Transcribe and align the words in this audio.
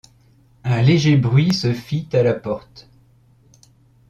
Un 0.63 0.81
léger 0.81 1.15
bruit 1.15 1.53
se 1.53 1.73
fit 1.73 2.09
à 2.13 2.23
la 2.23 2.33
porte. 2.33 2.89